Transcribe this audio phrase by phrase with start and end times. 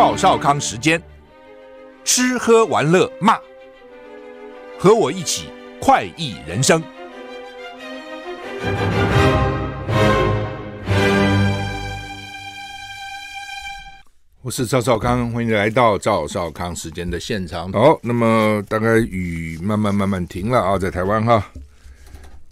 [0.00, 1.02] 赵少康时间，
[2.04, 3.36] 吃喝玩乐骂，
[4.78, 5.48] 和我一起
[5.80, 6.80] 快意人生。
[14.40, 17.72] 我是赵少康，欢迎来到赵少康时间的现场。
[17.72, 21.44] 好，那么大概雨慢慢慢慢停了啊，在台湾哈，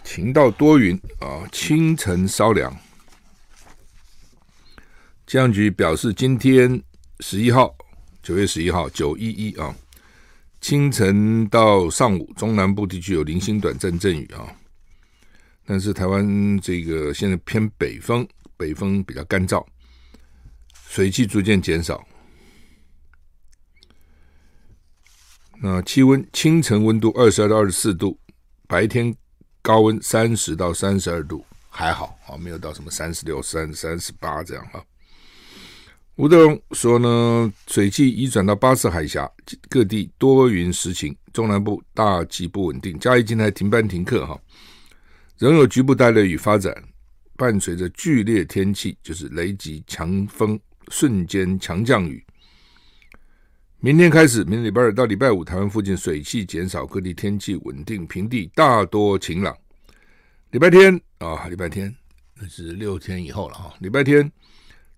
[0.02, 2.76] 晴到多云啊，清晨稍凉。
[5.28, 6.82] 气象局表示，今天
[7.20, 7.74] 十一号，
[8.22, 9.74] 九月十一号，九一一啊，
[10.60, 14.54] 清晨到上午，中南部地区有零星短暂阵雨啊，
[15.64, 19.64] 但是台湾这个现在偏北风，北风比较干燥。
[20.88, 22.06] 水汽逐渐减少，
[25.60, 28.18] 那气温清晨温度二十二到二十四度，
[28.68, 29.14] 白天
[29.62, 34.84] 高温三十到三十二度，还好啊，没有到什么三十六、三三十八这样哈。
[36.16, 39.30] 吴德荣说呢，水汽移转到巴士海峡，
[39.68, 44.40] 各地多云时晴，中南部大气不稳定，嘉义今天还停班停课哈，
[45.38, 46.74] 仍有局部带雷雨发展，
[47.36, 50.58] 伴随着剧烈天气，就是雷击、强风。
[50.92, 52.24] 瞬间强降雨，
[53.80, 59.52] 明天开始，明天礼拜二到礼拜五，台湾附近水汽减少，各地天气稳定，平地大多晴朗。
[60.52, 61.92] 礼拜天啊，礼拜天
[62.36, 63.74] 那是六天以后了哈。
[63.80, 64.30] 礼拜天，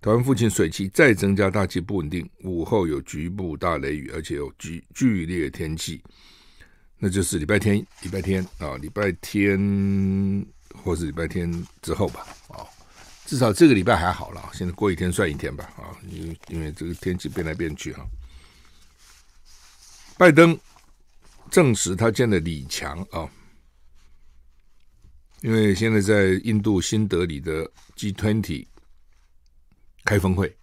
[0.01, 6.01] 台湾附近水汽再增加，大气不稳定，午后有局部大雷雨，而且有剧剧烈天气，
[6.99, 12.63] 那就是礼拜天，礼拜天啊，礼拜天或是礼拜天之后吧，啊。
[13.27, 18.07] 至少这个礼拜还好了，现在过一天算一天吧，啊，因为因为这个天气变来变去哈。
[20.17, 20.59] 拜登
[21.51, 23.29] 证实他见了李强啊，
[25.43, 28.67] 因为现在在印度新德里的 G20
[30.09, 30.57] 开峰会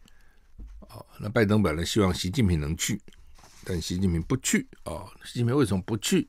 [0.79, 2.99] 啊，那拜登本来希望习近平能去，
[3.63, 6.27] 但习近平不去啊，习近平为什么不去？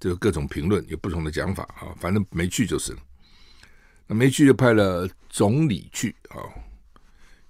[0.00, 2.98] 这个各种评论有不同的讲法啊，反正没去就是了。
[4.06, 6.40] 那没去就派了总理去啊，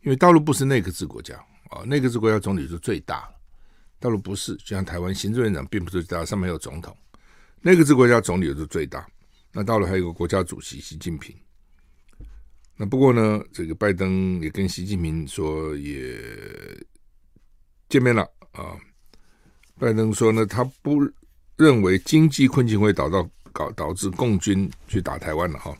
[0.03, 1.36] 因为大陆不是内阁制国家
[1.70, 3.32] 啊，内阁制国家总理是最大，
[4.00, 6.97] 大陆不是，就像台湾行政院长并不是最大，上面有总统，
[7.60, 9.06] 内阁制国家总理是最大。
[9.53, 11.36] 那大陆还有个国家主席习近平。
[12.76, 16.18] 那不过呢，这个拜登也跟习近平说也
[17.88, 18.76] 见面了啊。
[19.78, 21.00] 拜登说呢，他不
[21.56, 25.76] 认为经济困境会导到搞导致共军去打台湾了哈。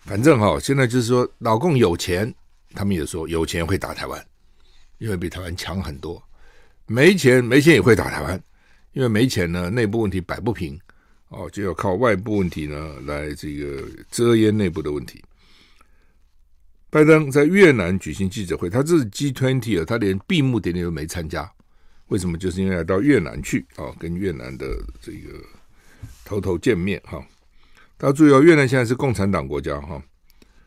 [0.00, 2.34] 反正哈，现在就是说，老共有钱，
[2.74, 4.26] 他们也说有钱会打台湾，
[4.98, 6.20] 因为比台湾强很多；
[6.86, 8.42] 没钱，没钱也会打台湾，
[8.92, 10.76] 因为没钱呢，内部问题摆不平，
[11.28, 15.22] 哦，就要靠外部问题呢来这个遮掩内部的问题。
[16.92, 21.50] 拜登在越南举行记者会，他这是 G20 啊，他连闭幕典礼都没参加，
[22.08, 22.36] 为什么？
[22.36, 24.66] 就是因为要到越南去啊，跟越南的
[25.00, 25.42] 这个
[26.22, 27.26] 头头见面哈。
[27.96, 30.02] 大家注意哦，越南现在是共产党国家哈。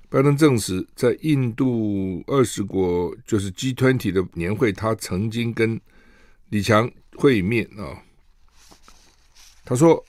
[0.09, 5.80] 拜登证实，在印度二十国就是 G20 的年会，他曾经跟
[6.50, 8.02] 李强会面啊。
[9.64, 10.03] 他说，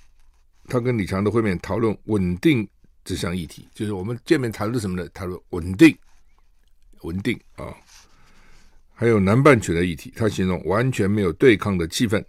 [0.67, 2.67] 他跟李强的会面讨论稳定
[3.05, 5.07] 这项议题，就是我们见面谈论什么呢？
[5.13, 5.95] 谈论稳定，
[7.07, 7.73] 稳定啊。
[8.93, 12.25] 还有南半球的议题，他形容完全没有对抗的气氛。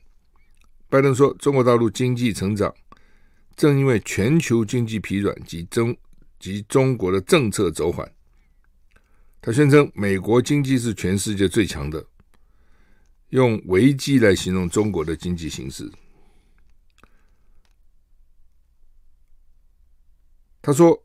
[0.88, 2.74] 拜登说，中国大陆经济成长。
[3.56, 5.98] 正因为全球经济疲软及中
[6.38, 8.08] 及中国的政策走缓，
[9.42, 12.06] 他宣称美国经济是全世界最强的，
[13.30, 15.92] 用危机来形容中国的经济形势。
[20.62, 21.04] 他说，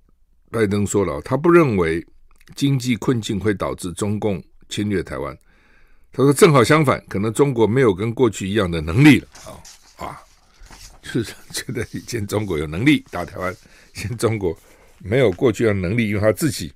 [0.50, 2.06] 拜登说了，他不认为
[2.54, 5.36] 经济困境会导致中共侵略台湾。
[6.12, 10.22] 他说，正好相反，可能中国没有跟过去一样的能力了啊啊。
[11.00, 13.54] 就是觉得以前中国有能力打台湾，
[13.92, 14.56] 现在中国
[14.98, 16.72] 没有过去的能力，因为他自己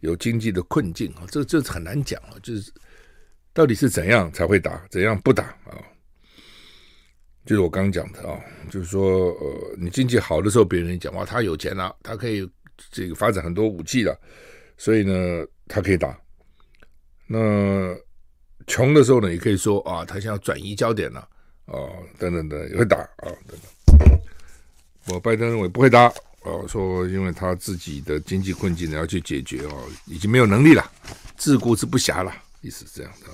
[0.00, 2.36] 有经济的困境啊，这这很难讲啊。
[2.42, 2.72] 就是
[3.52, 5.74] 到底是怎样才会打，怎样不打啊？
[7.46, 8.38] 就是我刚刚讲的啊，
[8.70, 12.48] 就是说，呃，你经济好的时候，别人讲哇，他有钱了，他可以
[12.92, 14.16] 这个发展很多武器了，
[14.80, 16.18] 所以呢，他可以打。
[17.26, 17.94] 那
[18.66, 21.20] 穷的时候呢，也可以说啊，他想要转移焦点了，
[21.66, 21.76] 啊，
[22.18, 24.20] 等等的也会打啊，等等。
[25.08, 26.06] 我拜登认为不会打，
[26.44, 30.90] 哦，说因为他自己的经济困境呢要去解决哦，已经没有能力了，
[31.36, 32.32] 自顾之不暇了，
[32.62, 33.26] 意思是这样的。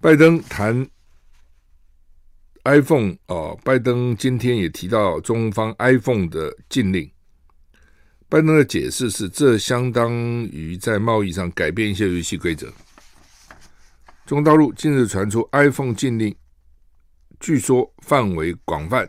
[0.00, 0.88] 拜登谈。
[2.64, 7.10] iPhone 哦，拜登今天也提到中方 iPhone 的禁令。
[8.32, 12.72] 拜登的解释是，这相当于在贸易上改变一些游戏规则。
[14.24, 16.34] 中大陆近日传出 iPhone 禁令，
[17.38, 19.06] 据说范围广泛。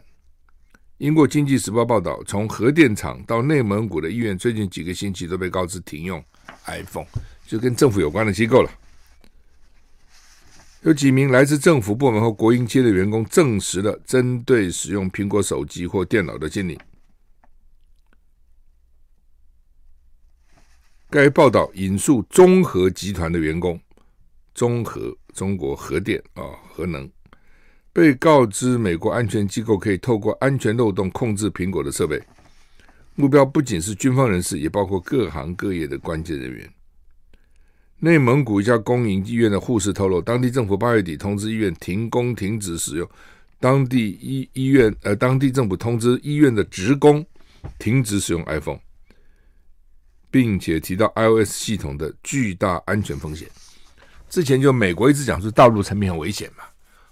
[0.97, 6.21] 英国《经济时报》报道，从核电厂到内蒙古的医院，最近几个星期都被告知停用
[6.65, 7.07] iPhone，
[7.47, 8.69] 就跟政府有关的机构了。
[10.81, 16.77] 有几名来自政府部门和国营企业的员工证实了针对使用苹果手机或电脑的禁令。
[21.13, 23.79] 该报道引述中核集团的员工，
[24.55, 27.07] 中核中国核电啊核能，
[27.93, 32.19] 被告知美国安全机构可以透过安全漏洞控制苹果的设备，
[33.13, 36.67] 目标不仅是军方人士，也包括各行各业的关键人员。
[37.99, 43.07] 内蒙古一家公营医院的护士透露，当地政府八月底通知医院停工停止使用。
[43.59, 47.23] 当地医医院呃，当地政府通知医院的职工
[47.77, 48.79] 停止使用 iPhone，
[50.33, 53.47] 并且提到 iOS 系统的巨大安全风险。
[54.31, 56.63] 之前就美国一直讲说大陆产品很危险嘛，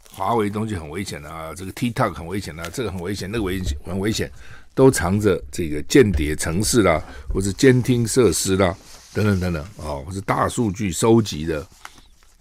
[0.09, 4.31] 华为东西很危险啊，这个 TikTok 很危险啊，这个很危险，那个危险很危险，
[4.73, 6.99] 都藏着这个间谍程式啦，
[7.31, 8.75] 或是监听设施啦。
[9.13, 11.67] 等等等等啊，或是大数据收集的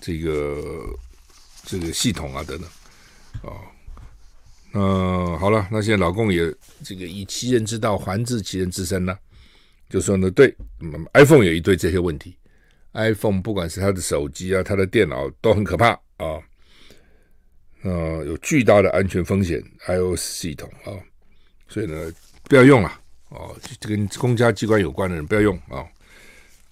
[0.00, 0.62] 这个
[1.64, 2.66] 这个系统啊，等等
[3.42, 3.52] 啊，
[4.72, 6.50] 那好了，那现在老共也
[6.82, 9.14] 这个以其人之道还治其人之身呢，
[9.90, 10.56] 就说呢，对
[11.12, 12.34] ，iPhone 有一堆这些问题
[12.94, 16.40] ，iPhone 不管是它的手机啊，它的电脑都很可怕啊，
[17.82, 20.94] 呃，有巨大的安全风险，iOS 系统啊，
[21.68, 22.10] 所以呢，
[22.44, 23.00] 不要用了
[23.30, 25.84] 哦，这跟公家机关有关的人不要用啊。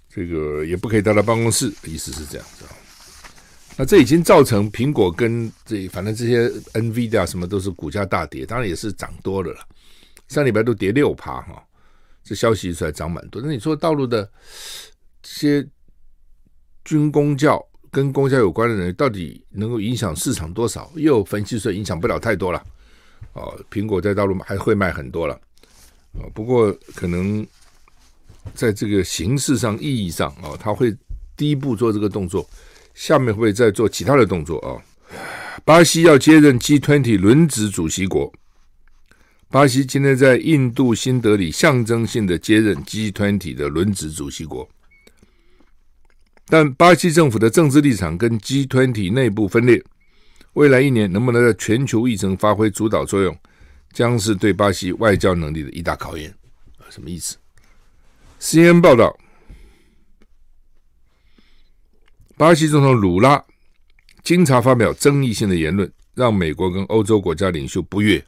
[0.09, 2.64] 这个也不可以带到办公室，意思是这样子。
[3.76, 9.61] 那这已经造成苹果跟这反正这些 NVIDIA 什么都是股价大跌，当然也是涨多了了。
[10.29, 11.62] 上礼拜都跌六趴哈，
[12.28, 13.40] 这消息一出来涨蛮多。
[13.40, 14.30] 那你说大陆的
[15.22, 15.69] 这些
[16.84, 20.92] 军工教跟公教有关的人，到底能够影响市场多少？
[20.96, 22.62] 又分析说影响不了太多了。
[23.32, 25.34] 哦，苹果在大陆还会卖很多了。
[26.12, 27.46] 哦，不过可能。
[28.54, 30.96] 在这个形式上、意义上哦，他会
[31.36, 32.48] 第一步做这个动作，
[32.94, 34.72] 下面会再做其他的动作啊。
[35.66, 38.32] 巴西要接任 G20 轮值主席国，
[39.50, 44.69] 巴西今天在印度新德里象征性的接任 G20 的轮值主席国，
[46.49, 49.83] 但巴西政府的政治立场跟 G20 内部分裂，
[50.53, 53.35] 未来一年能不能在全球议程发挥主导作用，
[53.95, 56.35] 将是对巴西外交能力的一大考验。
[56.91, 57.39] 什么意思
[58.39, 59.19] ？CNN 报道，
[62.37, 63.43] 巴西总统鲁拉
[64.23, 68.23] 经常发表争议性的言论，让美国跟欧洲国家领袖不悦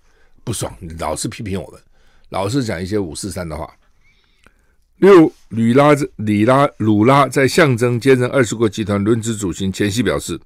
[0.45, 1.81] 不爽，老是批评我们，
[2.31, 3.71] 老是讲一些五四三的话。
[4.97, 10.39] 六，吕拉里拉鲁拉在象征接任二十国集团轮值主席前夕表示，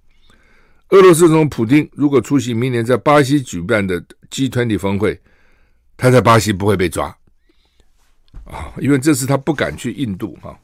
[0.91, 5.21] 俄罗斯总统普丁如果出席明年在巴西举办的 G 团体峰会，
[5.97, 7.07] 他在巴西不会被抓。
[8.45, 10.57] 啊，因为这次他不敢去印度哈，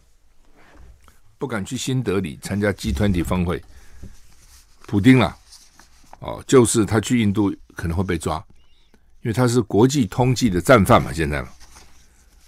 [1.38, 3.60] 不敢去新德里参加 G 团体峰会，
[4.86, 5.36] 普丁啊，
[6.20, 8.44] 哦，就是他去印度可能会被抓，
[9.22, 11.48] 因为他是国际通缉的战犯嘛，现在了，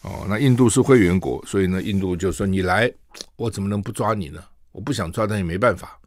[0.02, 2.92] 哦，那印度是会员国，所以呢，印度就说你来，
[3.36, 4.42] 我怎么能不抓你呢？
[4.72, 5.98] 我不想抓，但也没办法，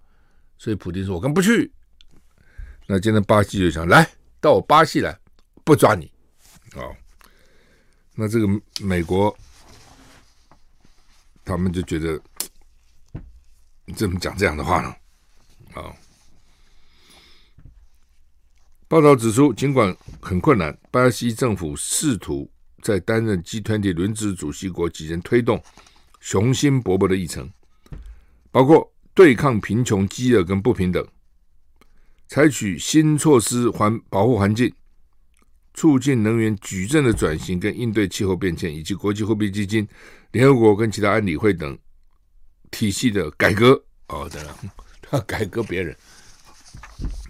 [0.57, 1.71] 所以普京说，我跟不去。
[2.87, 5.15] 那现在巴西就想来到我巴西来，
[5.63, 6.11] 不抓你，
[6.75, 6.95] 哦。
[8.15, 8.47] 那这个
[8.79, 9.35] 美国，
[11.43, 12.19] 他们就觉得
[13.85, 14.95] 你怎么讲这样的话呢？
[15.73, 15.93] 啊，
[18.95, 22.49] 报道指出，尽管很困难，巴西政府试图
[22.81, 25.61] 在担任 G20 轮值主席国期间推动
[26.21, 27.51] 雄心勃勃的议程，
[28.51, 31.05] 包括对抗贫穷、饥饿跟不平等，
[32.29, 34.73] 采取新措施环保护环境。
[35.73, 39.85] 促进能源矩阵的转型，跟应对气候变迁，以及国际货币基金、
[40.31, 41.77] 联合国跟其他安理会等
[42.71, 43.71] 体系的改革。
[44.07, 44.57] 哦，对了，
[45.03, 45.93] 他改革别人，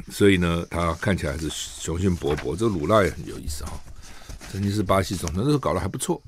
[0.09, 2.55] 所以呢，他看起来是雄心勃勃。
[2.55, 3.71] 这鲁拉也很有意思哈，
[4.51, 6.21] 曾经是巴西总统，那时候搞得还不错，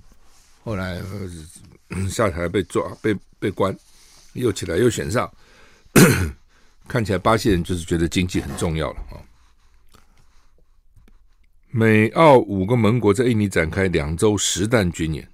[0.63, 1.00] 后来、
[1.89, 3.75] 呃、 下台被抓，被被关，
[4.34, 5.31] 又起来又选上，
[6.88, 9.22] 看起来巴西人就是觉得经济很重要了啊。
[11.69, 15.29] 美澳五个盟国在印尼展开两周实弹军演，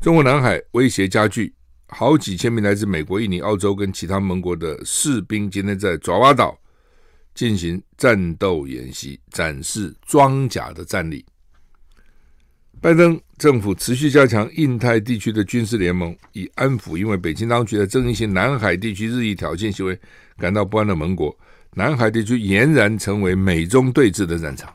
[0.00, 1.54] 中国南海威胁加剧，
[1.86, 6.58] 好几千名来自美国、印尼、澳洲跟其他盟国的士兵今天在爪哇岛
[7.34, 11.24] 进行战斗演习，展示装甲的战力。
[12.80, 19.98] 拜登政府持续加强印太地区的军事联盟，以安抚因为北京当局在争议性南海地区日益挑衅行为
[20.36, 21.34] 感到不安的盟国。
[21.72, 24.72] 南海地区俨然成为美中对峙的战场。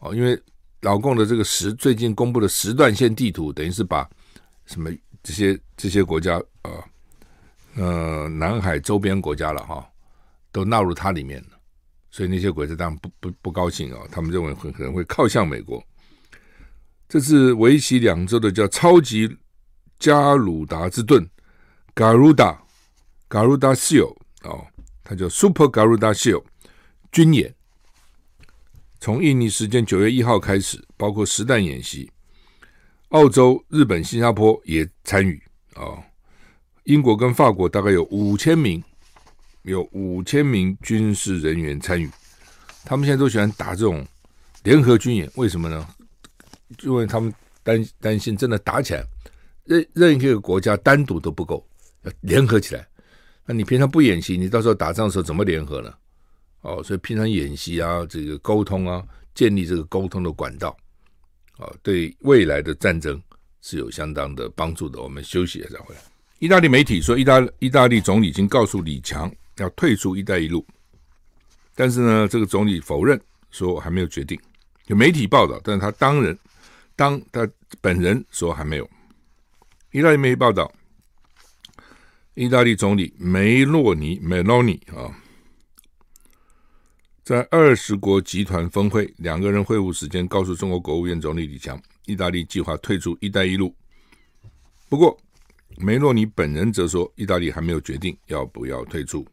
[0.00, 0.38] 哦，因为
[0.82, 4.08] 老共的这个时最近公布的时段线地图，等于是把
[4.66, 4.90] 什么
[5.22, 6.70] 这些这些国家啊，
[7.76, 9.88] 呃，呃，南海周边国家了哈，
[10.58, 11.50] 都纳入它里面了，
[12.10, 15.80] 所以那些鬼子当然不不不高兴啊，他们认为很可能会靠向美国。
[17.08, 19.38] 这次为期两周的叫超级
[20.00, 21.24] 加鲁达之盾
[21.94, 22.58] （Garuda
[23.28, 24.66] Garuda Shield） 哦，
[25.04, 26.42] 它叫 Super Garuda Shield
[27.12, 27.54] 军演。
[28.98, 32.10] 从印尼时间九月一号开始，包括实弹演习，
[33.10, 35.40] 澳洲、日本、新加坡也参与
[35.74, 36.02] 啊、哦。
[36.82, 38.82] 英国跟法国大概有五千名，
[39.62, 42.10] 有五千名军事人员参与。
[42.84, 44.06] 他们现在都喜欢打这种
[44.62, 45.86] 联合军演，为什么呢？
[46.82, 49.04] 因为他们担担心真的打起来，
[49.64, 51.66] 任任何一个国家单独都不够，
[52.02, 52.86] 要联合起来。
[53.44, 55.94] 那你平常不演习，你到时候打仗的时候怎么联合呢？
[56.60, 59.02] 哦，所以平常演习啊，这个沟通啊，
[59.34, 60.76] 建立这个沟通的管道，
[61.56, 63.20] 啊，对未来的战争
[63.62, 65.00] 是有相当的帮助的。
[65.00, 66.00] 我们休息一下再回来。
[66.40, 70.66] 意大利媒体说，意大意大利总理已经告诉李强要退出“一带一路”，
[71.74, 74.38] 但是呢，这个总理否认说还没有决定。
[74.86, 76.38] 有媒体报道，但是他当人
[76.96, 77.48] 当他
[77.80, 78.90] 本人说还没有。
[79.92, 80.72] 意大利媒体报道，
[82.34, 85.14] 意大利总理梅洛尼梅洛尼啊。
[87.22, 93.74] 在二十国集团峰会，两个人会晤时间告诉中国国务院总理李强，意大利计划退出“一带一路”。
[94.88, 95.14] 不过，
[95.76, 99.26] 梅洛尼本人则说，意大利还没有决定要不要退出。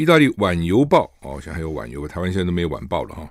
[0.00, 3.30] 意大利《晚邮报》哦，好像还有《晚邮》，台湾现在都没有《晚报》了哈。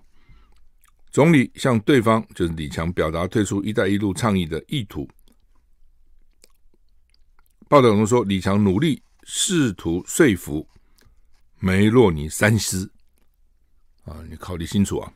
[1.10, 5.10] 总理向对方就是李强表达退出“一带一路”倡议的意图。
[7.68, 10.68] 报道中说，李强努力试图说服。
[11.58, 12.92] 梅洛尼三思
[14.06, 15.12] 啊，你考虑清楚啊。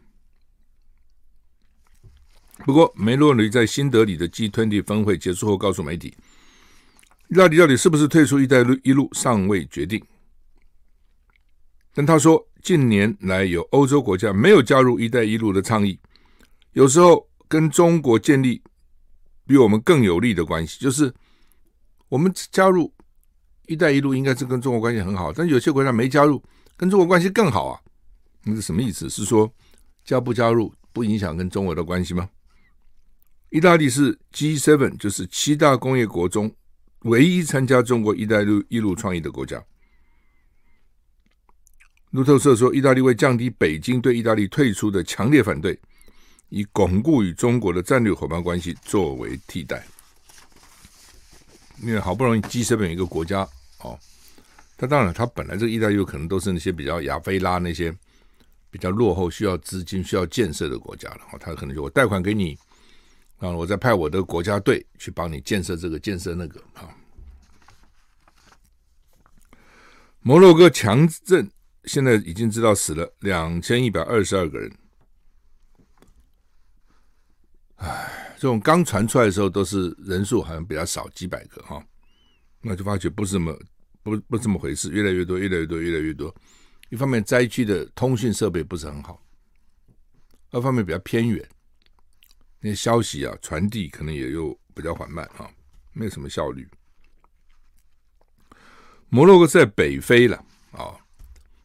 [2.65, 6.17] 不过，梅洛尼在新德里的 G20 峰会结束后，告诉媒体，
[7.27, 10.03] 意大利到底是不是退出“一带一路”尚未决定。
[11.93, 15.99] 但他说，近年来有欧洲国家没有加入“一带一路”的倡议，
[16.73, 18.61] 有时候跟中国建立
[19.45, 21.13] 比我们更有利的关系，就是
[22.09, 22.93] 我们加入。
[23.67, 26.43] “一带一路”应该是跟中国关系很好，但有些国家没加入，
[26.75, 27.79] 跟中国关系更好啊。
[28.43, 29.09] 那是什么意思？
[29.09, 29.49] 是说
[30.03, 32.29] 加不加入不影响跟中国的关系吗？
[33.51, 36.53] 意大利是 G7，就是七大工业国中
[37.03, 39.63] 唯一参加中国“一带一路”倡议的国家。
[42.13, 45.77] 路透社说，意大利为降低北京对意大利退出的强烈反对，
[46.49, 49.83] 以巩固与中国的战略伙伴关系作为替代。
[51.81, 53.39] 因为好不容易 G7 有一个国家
[53.79, 53.97] 哦，
[54.77, 57.91] 他当然他本来这个意大利可能都是那些比较亚非拉那些
[58.69, 61.21] 比较落后、需要资金、需要建设的国家了。
[61.31, 62.55] 哦，他可能就我贷款给你，
[63.39, 66.87] 啊，我再派我的国家队去帮你建设这个、建设那个啊。
[70.21, 71.49] 摩洛哥强震
[71.85, 74.71] 现在已经知道死了两千一百二十二个人，
[77.75, 78.19] 唉。
[78.35, 81.81] 这种刚传出来的时候，都是人数好像比较少，几百个哈，
[82.59, 83.57] 那就发觉不是这么
[84.01, 86.35] 不不这么回事，越来越多，越来越多，越来越多。
[86.89, 89.23] 一方面灾区的通讯设备不是很好，
[90.51, 91.47] 二方面比较偏远，
[92.59, 95.49] 那些消息啊传递可能也又比较缓慢啊，
[95.93, 96.67] 没有什么效率。
[99.07, 100.35] 摩洛哥在北非了
[100.73, 100.99] 啊，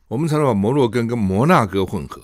[0.09, 2.23] 我们常常把摩洛哥跟摩纳哥混合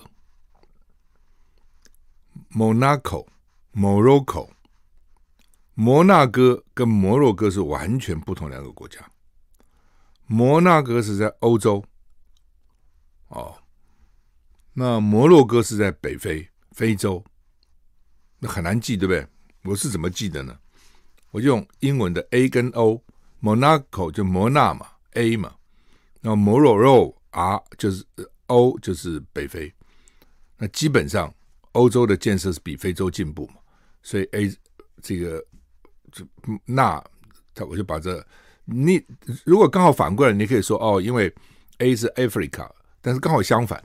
[2.50, 3.26] Monaco,
[3.74, 4.48] Morocco,、
[5.74, 9.00] 摩纳哥跟摩洛哥是完全不同两个国家。
[10.26, 11.84] 摩纳哥是在欧洲，
[13.28, 13.54] 哦，
[14.72, 17.22] 那摩洛哥是在北非、非洲，
[18.38, 19.26] 那很难记，对不对？
[19.64, 20.56] 我是怎么记的呢？
[21.32, 25.54] 我就用英文的 A 跟 O，Monaco 就摩纳嘛，A 嘛，
[26.22, 28.04] 然后摩洛哥 R 就是
[28.46, 29.72] O 就是北非。
[30.56, 31.32] 那基本上
[31.72, 33.56] 欧洲的建设是比非洲进步嘛，
[34.02, 34.56] 所以 A
[35.02, 35.44] 这个
[36.12, 36.24] 这
[36.64, 37.02] 那
[37.54, 38.24] 他我就把这
[38.64, 39.04] 你
[39.44, 41.34] 如果刚好反过来，你可以说哦，因为
[41.78, 42.70] A 是 Africa，
[43.02, 43.84] 但是刚好相反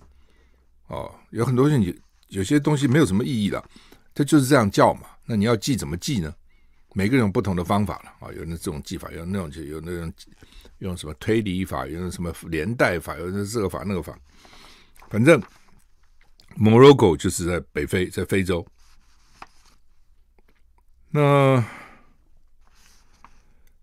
[0.88, 3.68] 哦，有很多东西有些东西没有什么意义了，
[4.13, 5.08] 它就是这样叫嘛。
[5.25, 6.34] 那你要记怎么记呢？
[6.93, 10.13] 每个人有不同的方法了啊，有那这种技法，有那种就有那种
[10.79, 14.17] 用什么推理法，有那什么连带法，有那这个法那个法，
[15.10, 15.41] 反正。
[16.55, 18.65] 摩洛哥就是在北非，在非洲。
[21.12, 21.63] 那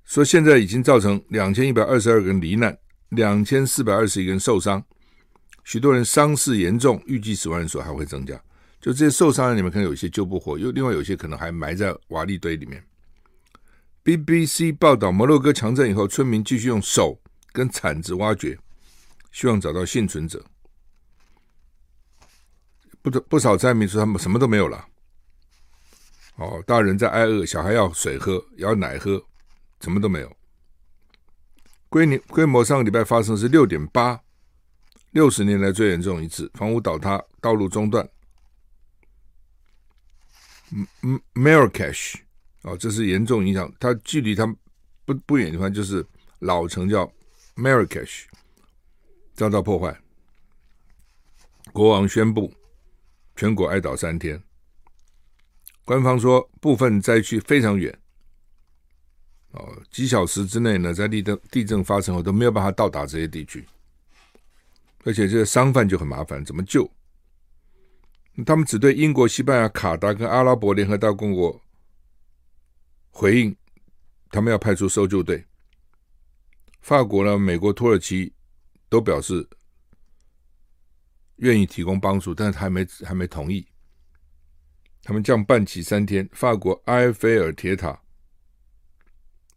[0.04, 2.76] 说现在已经造成两千一百二十二个人罹难，
[3.10, 4.84] 两千四百二十一人受伤，
[5.62, 8.34] 许多人伤势严重，预计死亡人数还会增加。
[8.80, 12.84] 就这些受伤的里面，可能有些救不活，又另外有些可能还埋在瓦砾堆里面。
[14.06, 17.20] BBC 报道，摩洛哥强震以后，村民继续用手
[17.50, 18.56] 跟铲子挖掘，
[19.32, 20.44] 希望找到幸存者。
[23.02, 24.86] 不不少灾民说他们什么都没有了，
[26.36, 29.20] 哦，大人在挨饿，小孩要水喝，要奶喝，
[29.80, 30.36] 什么都没有。
[31.88, 34.20] 规模规模上个礼拜发生是六点八，
[35.10, 38.08] 六十年来最严重一次，房屋倒塌，道路中断。
[41.02, 42.20] 嗯 Marrakesh
[42.66, 44.46] 哦，这是严重影响，它距离它
[45.04, 46.04] 不不远的地方就是
[46.40, 47.10] 老城叫
[47.54, 48.24] Marrakesh，
[49.34, 49.98] 遭到破坏。
[51.72, 52.52] 国王宣布。
[53.38, 54.42] 全国哀悼三天。
[55.84, 57.94] 官方说，部分灾区非常远，
[59.50, 63.62] 哦，几小时之内呢，在地震地震发生后都没有办法到达这些地区，
[65.04, 66.90] 而且这些商贩就很麻烦，怎么救？
[68.46, 71.60] 他们只对英国、西班牙、卡达跟阿拉伯联合大公国
[73.18, 73.56] 回应，
[74.30, 75.42] 他们要派出搜救队。
[76.82, 78.30] 法国呢、美国、土耳其
[78.90, 79.48] 都表示。
[81.36, 83.66] 愿意提供帮助，但是还没还没同意。
[85.02, 88.00] 他们降半旗三天，法国埃菲尔铁塔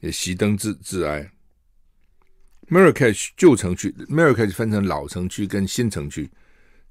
[0.02, 1.32] 也熄灯致致哀。
[2.68, 6.30] Marrakech 旧城区，Marrakech 分成老城区跟新城区。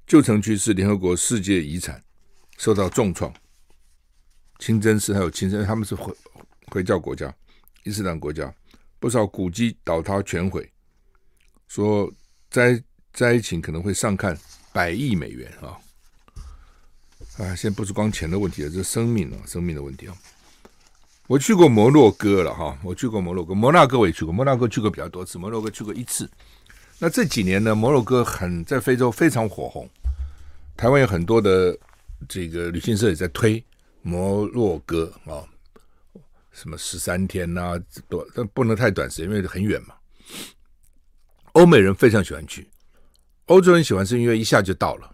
[0.07, 2.03] 旧城区是联合国世界遗产，
[2.57, 3.31] 受到重创。
[4.57, 5.93] 清真寺还有清真，他们是
[6.69, 7.33] 回教国家，
[7.83, 8.53] 伊斯兰国家，
[8.99, 10.71] 不少古迹倒塌全毁，
[11.67, 12.11] 说
[12.49, 12.81] 灾
[13.13, 14.37] 灾情可能会上看。
[14.71, 15.73] 百亿美元啊！
[17.39, 20.15] 啊，现在不是光钱的问题了，这是生命啊，生命的问题啊！
[21.25, 26.29] 我去过摩洛哥了哈，我去过摩洛哥，摩纳哥我也去过，摩纳哥去过比较多次，摩洛哥去过一次。
[26.99, 29.89] 那这几年呢，摩洛哥很在非洲非常火红，
[30.77, 31.75] 台湾有很多的
[32.27, 33.61] 这个旅行社也在推
[34.03, 35.41] 摩洛哥啊，
[36.59, 39.95] 什么十三天呐、啊，多但不能太短时间，因为很远嘛。
[41.53, 42.69] 欧美人非常喜欢去。
[43.45, 45.09] 欧洲人喜欢是因为一下就到了，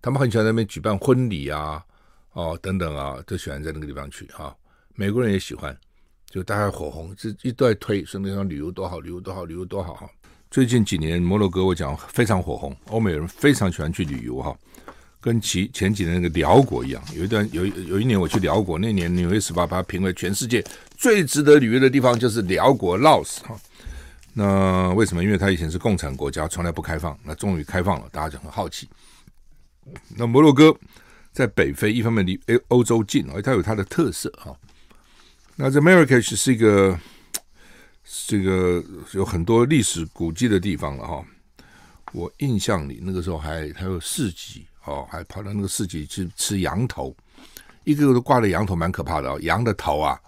[0.00, 1.84] 他们很喜欢在那边举办婚礼啊，
[2.32, 4.56] 哦等等啊，都喜欢在那个地方去啊。
[4.94, 5.78] 美国人也喜欢，
[6.26, 10.10] 就大家火红，这一都在推说那地方旅游多好，旅游多好，旅游多好哈。
[10.50, 14.58] 最近几年摩洛哥我讲非常火红，欧美人非常喜欢去旅游哈，
[15.20, 17.02] 跟其前几年那个辽国一样。
[17.14, 20.64] 有一段有有一年我去辽国，那年纽约时报把它评为全世界
[20.96, 23.60] 最值得旅游的地方，就是辽国劳斯哈。
[24.32, 25.22] 那为什么？
[25.22, 27.18] 因为他以前是共产国家，从来不开放。
[27.24, 28.88] 那终于开放了，大家就很好奇。
[30.16, 30.74] 那摩洛哥
[31.32, 34.56] 在北非，一方面离欧洲近，而它有它的特色哈。
[35.56, 36.98] 那这 Marrakech 是一个
[38.26, 41.24] 这个有很多历史古迹的地方了哈。
[42.12, 47.14] 我印象里那个时候还还有市集哦，还跑到那个市集去吃羊头，
[47.84, 49.38] 一个个都挂着羊头，蛮可怕的哦。
[49.42, 50.20] 羊的头啊，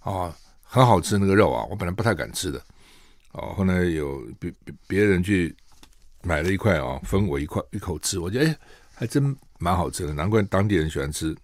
[0.00, 2.62] 啊，很好吃那个肉啊，我本来不太敢吃的。
[3.32, 5.54] 哦，后来有别别别人去
[6.22, 8.58] 买了一块啊，分我一块一口吃，我觉得哎，
[8.94, 11.34] 还真蛮好吃的，难怪当地人喜欢吃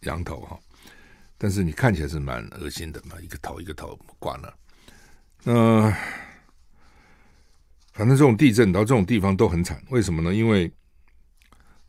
[0.00, 0.58] 羊头哈。
[1.36, 4.52] 但是你看起来是蛮恶心的嘛，一个头一个头挂那。
[5.44, 5.92] 嗯，
[7.92, 10.34] 反正这种地震到这种地方都很惨，为什么呢？
[10.34, 10.70] 因为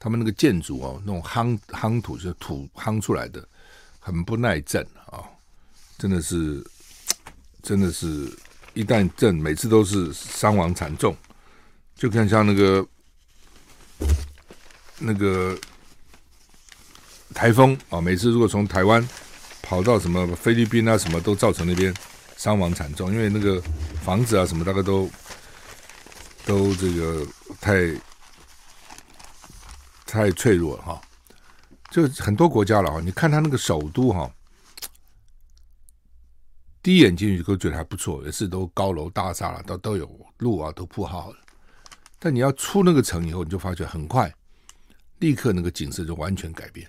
[0.01, 3.47] 他们那个建筑哦，那种夯夯土就是土夯出来的，
[3.99, 5.21] 很不耐震啊，
[5.99, 6.65] 真的是，
[7.61, 8.27] 真的是。
[8.73, 11.13] 一旦震，每次都是伤亡惨重，
[11.93, 12.87] 就看像那个
[14.97, 15.59] 那个
[17.33, 19.05] 台风啊，每次如果从台湾
[19.61, 21.93] 跑到什么菲律宾啊，什么都造成那边
[22.37, 23.61] 伤亡惨重，因为那个
[24.05, 25.11] 房子啊什么大概都
[26.45, 27.27] 都这个
[27.59, 27.93] 太
[30.11, 31.01] 太脆弱了哈，
[31.89, 34.29] 就很多国家了哈，你看他那个首都哈。
[36.83, 41.37] 第一眼进去都觉得还不错，也是都高楼大厦了，都都有路啊，都铺好了。
[42.19, 44.33] 但你要出那个城以后，你就发觉很快，
[45.19, 46.85] 立刻那个景色就完全改变。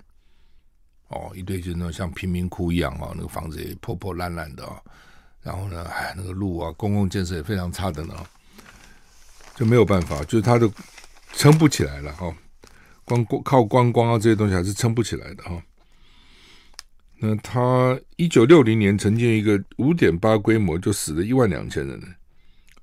[1.08, 4.80] 哦，一堆就那种像贫民窟一样啊，那个房子也破破烂烂的啊，
[5.42, 8.16] 然后呢，哎，那个路啊，公共建设也非常差的呢，
[9.54, 10.72] 就没有办法，就是它都
[11.35, 12.35] 撑不起来了哈。
[13.25, 15.62] 光靠观光啊这些东西还是撑不起来的哈。
[17.18, 22.07] 那他一九六零年曾经一个五点八规模就死了一万两千人呢，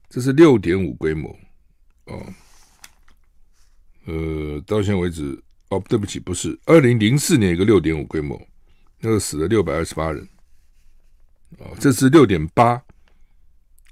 [0.10, 1.36] 这是六点五规模
[2.06, 2.26] 哦。
[4.06, 5.42] 呃，到现在为止。
[5.72, 8.42] 哦，对不起，不是，二零零四年一个六点五规模，
[9.00, 10.28] 那个死了六百二十八人，
[11.60, 12.82] 哦，这是六点八，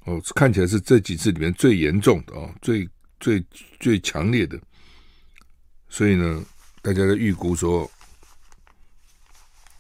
[0.05, 3.45] 哦，看起来是这几次里面最严重的哦，最最
[3.79, 4.59] 最强烈的，
[5.89, 6.43] 所以呢，
[6.81, 7.89] 大家在预估说，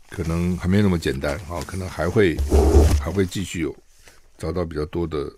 [0.09, 2.35] 可能还没那么简单啊，可能还会
[2.99, 3.75] 还会继续有
[4.37, 5.31] 找到比较多的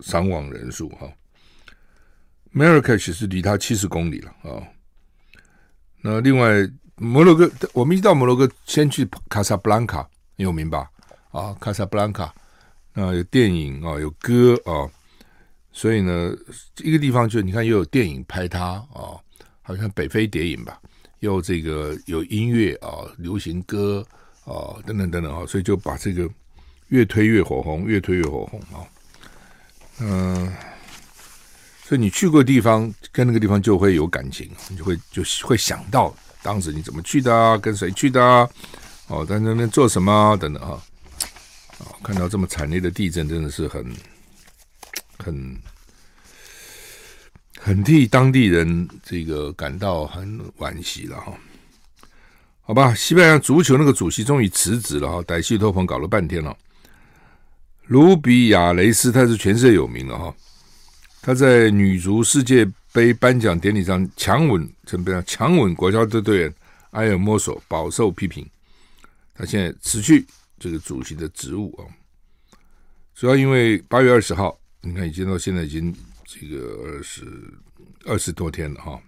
[0.00, 1.08] 伤亡人数哈。
[2.52, 4.62] Marrakech 是离它七十公里了啊。
[6.00, 10.90] 那另外，摩洛哥，我们一到摩洛哥，先去卡萨布兰卡，有名吧？
[11.30, 12.34] 啊，卡萨布兰卡，
[12.94, 14.88] 那有电影啊，有歌啊，
[15.72, 16.34] 所以呢，
[16.78, 19.14] 一个地方就你看，又有电影拍它啊，
[19.68, 20.80] 好像北非谍影吧，
[21.20, 24.02] 又这个有音乐啊，流行歌
[24.46, 26.26] 啊，等等等等啊，所以就把这个
[26.88, 28.80] 越推越火红，越推越火红啊，
[30.00, 30.50] 嗯。
[31.84, 38.48] 所以你去过地方，跟那个地方就会有感情，你就会就会想到当时你怎么去的啊，跟谁去的啊，
[39.08, 40.82] 哦，在那边做什么啊，等等哈，
[41.78, 43.94] 啊，看到这么惨烈的地震，真的是很
[45.18, 45.56] 很
[47.68, 51.34] 很替当地人这个感到很惋惜了哈。
[52.62, 56.56] 好吧，西班牙足球那个主席终于辞职了哈，歹戏托棚搞了半天了，
[57.88, 60.34] 卢比亚雷斯他是全世界有名了哈。
[61.20, 65.22] 他在女足世界杯颁奖典礼上强吻，怎么样？
[65.26, 66.54] 强吻国家队队员
[66.92, 68.48] 埃尔莫索，饱受批评。
[69.34, 70.26] 他现在辞去
[70.58, 71.84] 这个主席的职务啊，
[73.14, 75.94] 主要因为八月二十号，你看已经到现在已经
[76.30, 77.24] 这个二十
[78.04, 79.00] 二十多天了哈，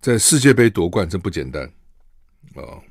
[0.00, 1.64] 在世界杯夺冠真不简单
[2.56, 2.82] 啊。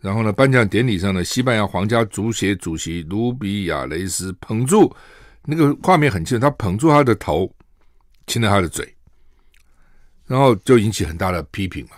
[0.00, 4.92] 然后呢，颁奖典礼上呢，西班牙皇家足协主席卢比亚雷斯捧住。
[5.44, 7.48] 那个画面很清楚，他捧住他的头，
[8.26, 8.92] 亲了他的嘴，
[10.26, 11.96] 然后就引起很大的批评嘛。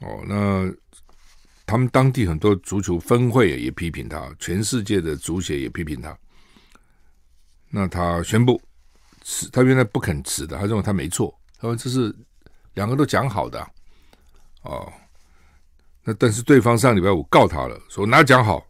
[0.00, 0.74] 哦，那
[1.66, 6.18] 他们当地很多足球分会也批评他，全世界的足协也批评他。
[7.76, 8.62] 那他宣布
[9.24, 12.14] 辞，他原来不肯辞的，他认为他没错，他说这是
[12.74, 13.60] 两个都讲好的。
[14.62, 14.92] 哦，
[16.04, 18.64] 那但是对方上礼拜五告他了，说哪讲好？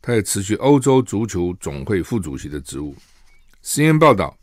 [0.00, 2.94] 他也辞去欧洲足球总会副主席的职务。
[3.64, 4.38] CNN 报道，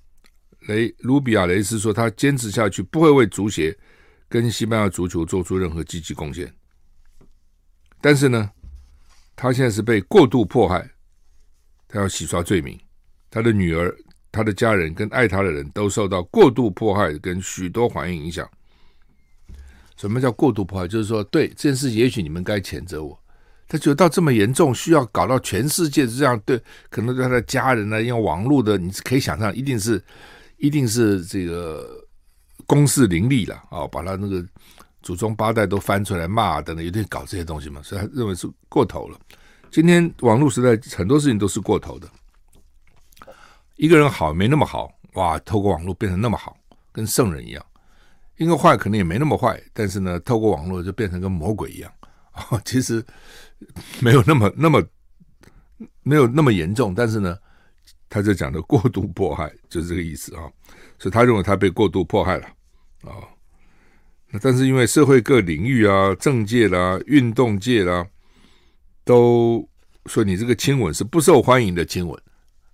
[0.68, 3.74] 雷卢比亚雷斯说，他坚持下去不会为足协
[4.28, 6.54] 跟西班牙足球做出任何积极贡献。
[8.02, 8.52] 但是呢，
[9.34, 10.92] 他现在是被过度迫害，
[11.88, 12.78] 他要洗刷罪名。
[13.36, 13.94] 他的女儿、
[14.32, 18.50] 他的家人跟爱他的人都受到过度迫害跟许多环境影响。
[19.98, 20.88] 什么叫过度迫害？
[20.88, 23.20] 就是说，对这件事，也许你们该谴责我。
[23.68, 26.58] 他觉得到这么严重，需要搞到全世界这样对，
[26.90, 30.02] 可能对他的家人呢，用网络的，你可以想象，一定是，
[30.56, 31.86] 一定是这个
[32.66, 34.42] 公势凌厉了啊，把他那个
[35.02, 39.20] 祖宗八代都翻出来骂等等，一定搞这些东西嘛，所以他认为是过头了。
[39.72, 42.10] 今天网络时代，很多事情都是过头的。
[43.76, 46.58] 一个人好没那么好，哇，透过网络变成那么好，
[46.92, 47.64] 跟圣人一样；
[48.38, 51.92] 一个坏可能也没那么坏，但是呢，透过网络就变成跟魔鬼一样。
[52.50, 53.04] 哦，其实。
[54.02, 54.84] 没有那么那么
[56.04, 57.38] 没有那么严重，但是呢，
[58.10, 60.44] 他就讲的过度迫害，就是这个意思啊。
[61.00, 62.46] 所以他认为他被过度迫害了
[63.04, 63.16] 啊。
[64.30, 68.06] 那但是因为社会各领域啊、政界啦、运动界啦，
[69.06, 69.68] 都
[70.08, 72.22] 说你这个亲吻是不受欢迎的亲吻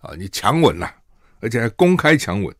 [0.01, 0.93] 啊，你强吻了，
[1.39, 2.55] 而且还公开强吻。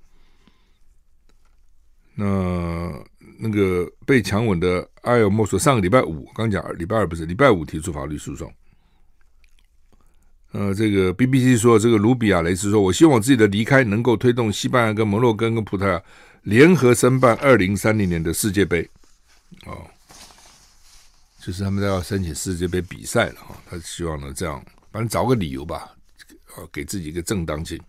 [2.16, 3.04] 那。
[3.44, 8.54] 那个被强吻的埃尔莫索上个礼拜五，刚讲礼拜二不是礼拜五提出法律诉讼。
[10.52, 16.00] 呃，这个 BBC 说，这个卢比亚雷斯说：“我希望自己的离开能够推动西班牙跟摩洛哥跟葡萄牙
[16.44, 18.88] 联合申办二零三零年的世界杯。”
[19.66, 19.90] 哦，
[21.40, 23.56] 就是他们都要申请世界杯比赛了哈。
[23.68, 25.96] 他希望呢这样，反正找个理由吧，
[26.56, 27.80] 呃，给自己一个正当性。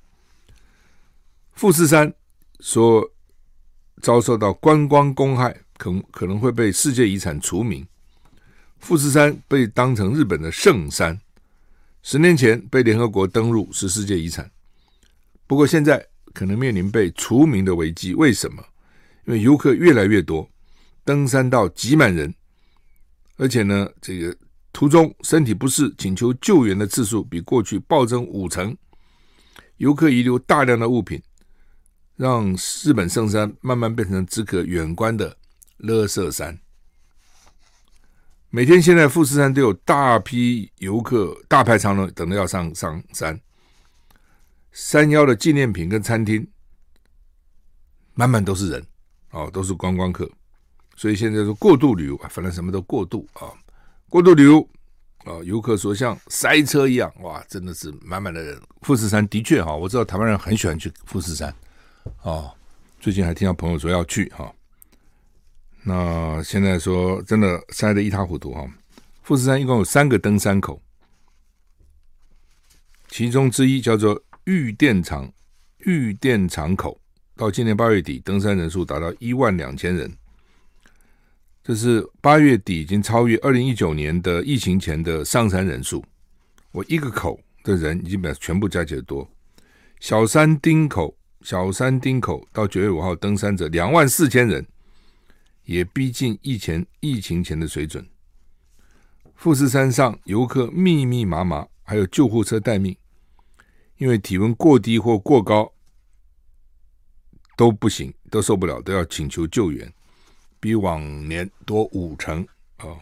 [1.53, 2.13] 富士山
[2.61, 3.09] 说。
[4.01, 7.87] 遭受到观光公害，可可能会被世界遗产除名。
[8.81, 11.21] 富士山被当成日本的圣山，
[12.03, 14.51] 十年前被联合国登入是世界遗产。
[15.47, 18.13] 不过现在可能面临被除名的危机。
[18.13, 18.65] 为什么？
[19.27, 20.51] 因为游客越来越多，
[21.05, 22.35] 登山道挤满人，
[23.37, 24.37] 而且呢，这个
[24.73, 28.77] 途中身体不适请求救援的次数比过去暴增五成。
[29.77, 31.21] 游客遗留大量的物品，
[32.17, 32.55] 让
[32.85, 35.37] 日本圣山慢慢变成只可远观的
[35.79, 36.59] 垃圾山。
[38.49, 43.41] 每天现在富士山都有大批游客大排长龙，等着要上上山。
[44.71, 46.47] 山腰的纪念品跟餐厅
[48.15, 48.87] 满满都是人
[49.31, 50.31] 哦，都是观光客。
[50.97, 53.51] 所以现在说过度旅游啊，反正什么都过度啊，
[54.13, 54.69] 过度旅游。
[55.25, 58.61] 啊，游客说像塞车一样，哇，真的是满满的人。
[58.83, 61.49] 富士山的确哈，我知道台湾人很喜欢去富士山，
[62.23, 62.53] 啊，
[63.01, 64.53] 最近还听到朋友说要去哈。
[65.83, 68.69] 那现在说真的塞得一塌糊涂哈。
[69.23, 70.83] 富士山一共有三个登山口，
[73.09, 75.33] 其中之一叫做御殿场
[75.79, 77.01] 御殿场口，
[77.37, 80.13] 到今年八月底登山人数达到一万两千人。
[81.65, 86.05] 这是八月底已经超越二零一九年的疫情前的上山人数，
[86.73, 89.31] 我一个口的人已经把全部加起来多。
[90.01, 94.67] 小山丁口，小山丁口到九月五号登山者两万四千人，
[95.65, 98.05] 也逼近疫情疫情前的水准。
[99.37, 102.97] 富士山上游客密密麻麻，还有救护车待命，
[103.99, 105.73] 因为体温过低或过高
[107.57, 109.93] 都不行，都受不了，都要请求救援。
[110.63, 112.47] 比往年多五成
[112.79, 112.97] 哦。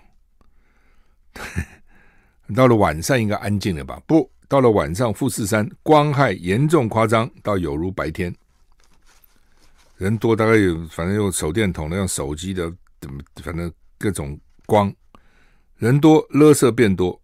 [2.57, 4.01] 到了晚上应该安静了吧？
[4.07, 8.35] 不，到了晚上，富士山光害严重夸张，到有如白天。
[9.99, 14.91] 人多，大概有，反正用手电筒的，用手机的，怎么反正各种光。
[15.77, 17.21] 人多，垃圾变多，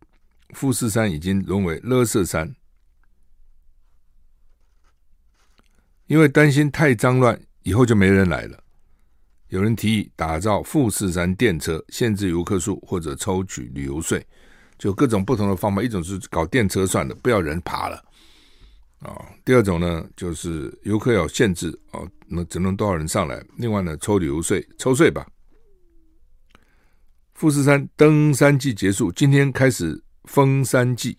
[0.51, 2.55] 富士山已经沦为垃圾山。
[6.09, 8.63] 因为担心太脏乱，以后就没人来了。
[9.49, 14.27] 有人提议打造富士山电车，限制游客数或者抽取旅游税，
[14.77, 15.83] 就各种不同的方法。
[15.83, 18.03] 一种是搞电车算了，不要人爬了
[19.01, 23.45] 啊、第二种呢，就是游客要限制哦，那只能多少人上来。
[23.59, 25.25] 另外呢，抽旅游税，抽税吧。
[27.35, 31.17] 富士山登山季结束，今天开始封山季。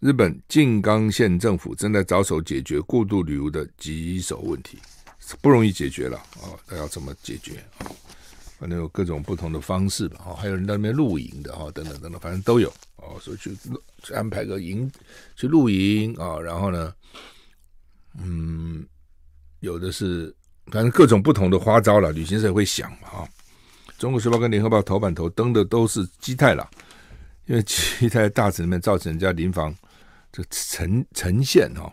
[0.00, 4.78] 日本静冈县政府正在着手解决过度旅游的棘手问题。
[5.40, 6.52] 不容易解决了啊！
[6.66, 7.86] 他要怎么解决啊？
[8.58, 10.20] 反正有各种不同的方式吧。
[10.26, 13.18] 哦，还有人在那边露营的哈，等等等等，反正都有哦。
[13.20, 13.56] 所以去
[14.02, 14.90] 去安排个营
[15.34, 16.94] 去露营啊，然后呢，
[18.18, 18.86] 嗯，
[19.60, 20.32] 有的是
[20.66, 22.12] 反正各种不同的花招了。
[22.12, 23.28] 旅行社会想嘛哈。
[23.98, 26.70] 中国时报跟联合报头版头登的都是基泰了，
[27.46, 29.74] 因为基泰大池里面造成人家临房
[30.30, 31.92] 这呈呈现哈，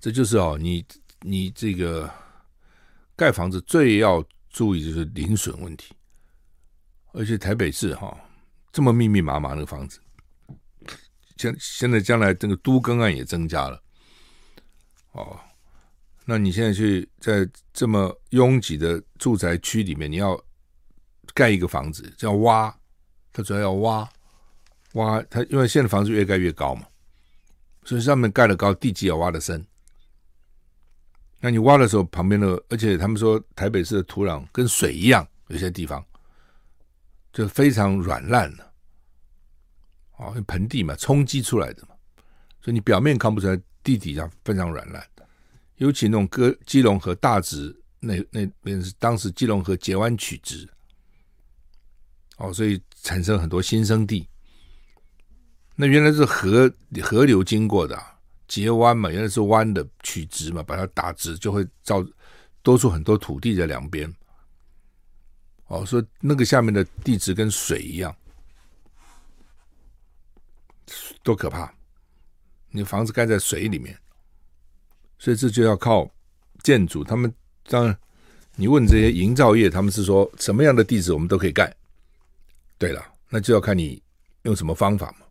[0.00, 0.84] 这就是哦你。
[1.20, 2.08] 你这个
[3.16, 5.92] 盖房子最要注意就是零损问题，
[7.12, 8.16] 而且台北市哈
[8.72, 10.00] 这么密密麻麻的房子，
[11.36, 13.82] 现现在将来这个都更案也增加了，
[15.12, 15.38] 哦，
[16.24, 20.40] 那你现在去在这么拥挤的住宅区里面，你要
[21.34, 22.72] 盖一个房子，叫挖，
[23.32, 24.08] 它主要要挖
[24.94, 26.86] 挖它，因为现在房子越盖越高嘛，
[27.84, 29.66] 所以上面盖的高，地基要挖的深。
[31.40, 36.04] 那你挖的时候，旁边的，而且他们说台北市的土壤跟水一样，有些地方
[37.32, 38.72] 就非常软烂了，
[40.16, 41.94] 哦，盆地嘛，冲击出来的嘛，
[42.60, 45.06] 所以你表面看不出来，地底下非常软烂。
[45.76, 50.68] 尤其那种哥基隆河大直那那边是当时基隆河截弯取直，
[52.38, 54.28] 哦，所以产生很多新生地。
[55.76, 56.68] 那原来是河
[57.00, 57.96] 河流经过的。
[58.48, 62.04] 截弯嘛，原来是弯的取直嘛，把它打直就会造
[62.62, 64.12] 多出很多土地在两边。
[65.66, 68.16] 哦，说那个下面的地质跟水一样，
[71.22, 71.70] 多可怕！
[72.70, 73.94] 你房子盖在水里面，
[75.18, 76.10] 所以这就要靠
[76.62, 77.04] 建筑。
[77.04, 77.32] 他们
[77.64, 77.98] 当然，
[78.56, 81.74] 你问这些营造业，他们是说什么样的地质我们都可以盖。
[82.78, 84.02] 对了，那就要看你
[84.42, 85.26] 用什么方法嘛，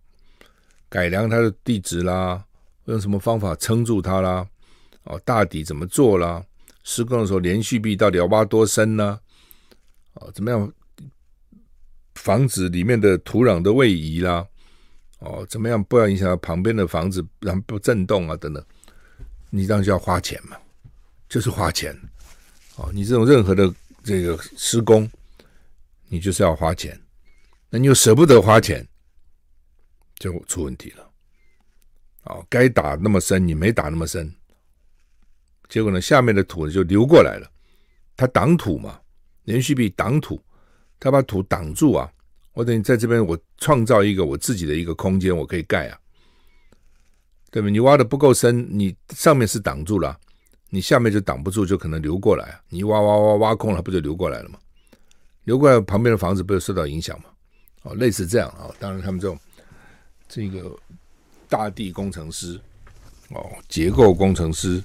[0.87, 2.43] 改良它的地质啦。
[2.91, 4.47] 用什么方法撑住它啦？
[5.03, 6.43] 哦，大底怎么做啦？
[6.83, 9.19] 施工的时候连续壁到底要挖多深呢？
[10.13, 10.71] 哦，怎么样
[12.15, 14.45] 防止里面的土壤的位移啦？
[15.19, 18.35] 哦，怎么样不要影响旁边的房子，让不震动啊？
[18.37, 18.63] 等等，
[19.49, 20.57] 你当然就要花钱嘛，
[21.27, 21.97] 就是花钱。
[22.75, 23.73] 哦，你这种任何的
[24.03, 25.09] 这个施工，
[26.07, 26.99] 你就是要花钱，
[27.69, 28.87] 那你又舍不得花钱，
[30.19, 31.06] 就出问题了。
[32.27, 34.33] 啊，该打那么深你没打那么深，
[35.69, 37.49] 结果呢，下面的土就流过来了，
[38.17, 38.99] 它挡土嘛，
[39.43, 40.41] 连续壁挡土，
[40.99, 42.11] 它把土挡住啊，
[42.51, 45.97] 我等于在这边我创造一个我自己的一个空间，我可以盖啊，
[47.49, 47.69] 对吧？
[47.69, 50.19] 你挖的不够深，你上面是挡住了，
[50.69, 54.59] 你下面就挡不住，就可能流过来啊，你挖挖挖挖空了，不就流过来了吗？
[55.45, 57.29] 流过来旁边的房子不就受到影响吗？
[57.83, 59.39] 哦，类似这样啊，当然他们这种
[60.27, 60.77] 这个。
[61.49, 62.59] 大地工程师，
[63.29, 64.83] 哦，结构工程师，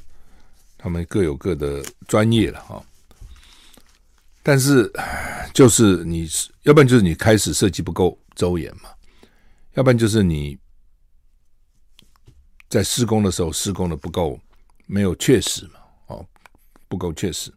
[0.79, 2.83] 他们各有各的专业了哈。
[4.43, 4.93] 但是，
[5.55, 6.29] 就是你
[6.63, 8.91] 要不然就是你开始设计不够周延嘛，
[9.75, 10.59] 要不然就是你
[12.69, 14.39] 在施工的时候施工的不够
[14.87, 16.27] 没有确实嘛，哦，
[16.89, 17.53] 不够确实。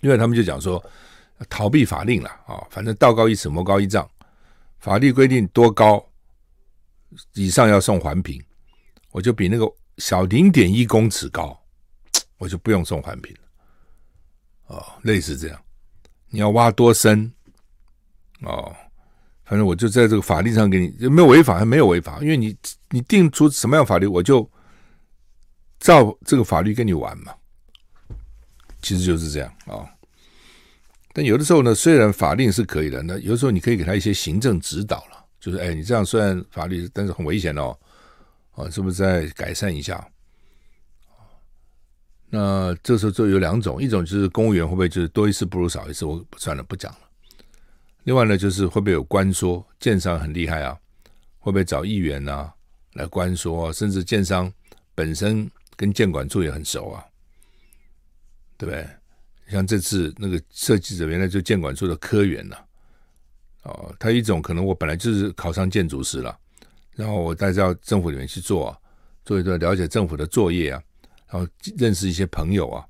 [0.00, 0.82] 因为，他们就讲说
[1.50, 4.08] 逃避法令了啊，反正道高一尺，魔高一丈，
[4.78, 6.07] 法律规定多高。
[7.34, 8.42] 以上要送环评，
[9.10, 9.66] 我就比那个
[9.98, 11.58] 小零点一公尺高，
[12.38, 14.76] 我就不用送环评了。
[14.76, 15.60] 哦，类似这样，
[16.28, 17.32] 你要挖多深？
[18.42, 18.74] 哦，
[19.44, 21.58] 反正我就在这个法律上给你，有没有违法？
[21.58, 22.56] 还没有违法，因为你
[22.90, 24.48] 你定出什么样法律，我就
[25.80, 27.34] 照这个法律跟你玩嘛。
[28.80, 29.90] 其实就是这样啊，
[31.12, 35.17] 但有的时候呢，虽然法令是可以的，那有的时候你可以给他一些行政指导了。
[35.40, 37.76] 就是哎，你这样虽然法律，但是很危险哦，
[38.52, 40.06] 啊，是不是再改善一下？
[42.30, 46.98] 那这时候就有两种，一种就是公务员会不会就是多一事不如少一事，我算了不讲了。
[48.04, 50.78] 另外呢，就是会不会有官说，建商很厉害啊，
[51.38, 52.52] 会不会找议员啊
[52.92, 54.52] 来关说，甚至建商
[54.94, 57.04] 本身跟建管处也很熟啊，
[58.56, 58.86] 对不对？
[59.50, 62.56] 像这次那个设计者原来就建管处的科员呐、
[63.68, 66.38] 哦，他一种可能我本来就是考上建筑师了，
[66.92, 68.74] 然后我带到政府里面去做，
[69.24, 70.82] 做一做了解政府的作业啊，
[71.30, 72.84] 然后认识一些朋友啊，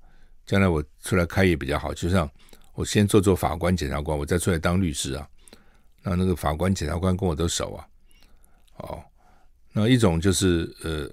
[0.47, 1.93] 将来我出来开业比较好。
[1.93, 2.31] 就像
[2.75, 5.29] 我先做做法官、检察官，我再出来当律师啊，
[6.03, 7.87] 那那个法官、检察官跟我都熟啊。
[8.77, 9.03] 哦，
[9.73, 11.11] 那一种就是呃，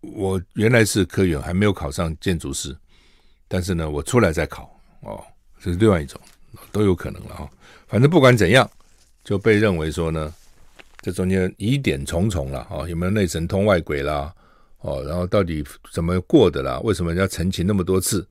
[0.00, 2.76] 我原来是科员，还没有考上建筑师，
[3.46, 5.24] 但是呢，我出来再考，哦，
[5.60, 6.20] 这是另外一种，
[6.74, 7.48] 都有可能了哈。
[7.86, 8.68] 反正不管怎样，
[9.22, 10.34] 就被认为说呢，
[11.00, 14.34] 这中间疑点重重了啊，有没有内神通外鬼啦？
[14.80, 16.80] 哦，然后到底怎么过的啦？
[16.80, 18.26] 为什么人家陈情那么多次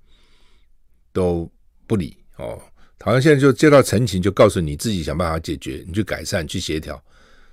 [1.13, 1.49] 都
[1.87, 2.17] 不理？
[2.35, 2.61] 哦，
[2.99, 7.01] 好像现在就接到陈情，就告诉你自己想办法解决，你去改善、去协调。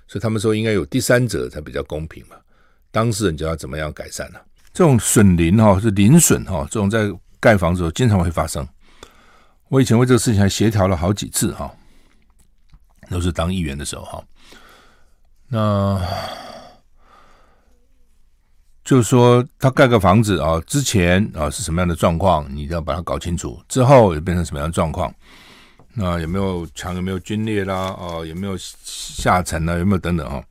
[0.07, 2.35] 所以他们说应该有第三者才比较公平嘛，
[2.91, 4.39] 当事人就要怎么样改善呢？
[4.73, 8.67] 这种损邻哈是邻损哈，这种在盖房子时候经常会发生。
[9.71, 11.73] 我以前为这个事情还协调了好几次哈。
[13.09, 14.23] 都是当议员的时候哈，
[15.47, 16.01] 那
[18.83, 23.61] 就是说他盖个房子啊，之前啊是什么样的状况，你要把它搞清楚。
[23.69, 25.13] 之后又变成什么样的状况？
[25.93, 27.95] 那有没有墙有没有龟裂啦？
[27.97, 29.77] 哦，有没有下沉呢？
[29.79, 30.43] 有没有等等啊？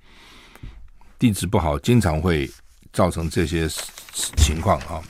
[1.19, 2.51] 地质不好，经常会
[2.93, 3.69] 造成这些
[4.37, 5.01] 情况啊。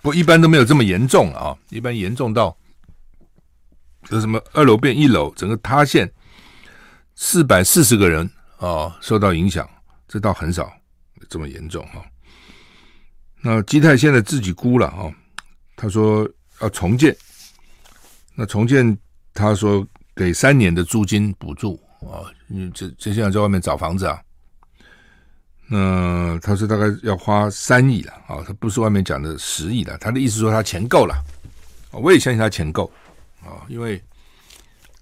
[0.00, 1.54] 不，一般都没有这么严重啊。
[1.68, 2.56] 一般严重到
[4.10, 6.10] 有什么二楼变一楼，整个塌陷。
[7.20, 9.68] 四百四十个人啊、受到影响，
[10.06, 10.72] 这倒很少
[11.28, 12.04] 这么严重哈、哦。
[13.42, 15.14] 那基泰现在自己估了哈、哦，
[15.74, 16.28] 他说
[16.60, 17.16] 要重建，
[18.36, 18.96] 那重建
[19.34, 24.22] 他说给三年的租金补助啊，因为这这些人在外面找房子啊。
[25.66, 31.20] 那他说大概要花三亿了啊、他不是外面讲的十亿了，他的意思说他钱够了，
[31.90, 32.88] 我也相信他钱够
[33.48, 34.02] 啊、因为。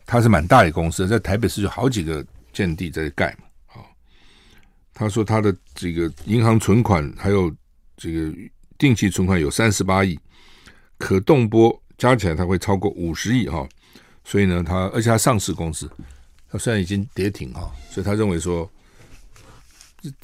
[0.08, 3.48] 他是蛮大的公司，在台北市有好几个建地在盖嘛。
[3.66, 3.90] 好，
[4.94, 7.52] 他说他的这个银行存款还有
[7.96, 8.32] 这个
[8.78, 10.16] 定期存款有三十八亿，
[10.96, 13.68] 可动拨加起来他会超过五十亿哈。
[14.22, 15.90] 所以呢，他而且他上市公司，
[16.48, 18.70] 他虽然已经跌停哈，所以他认为说，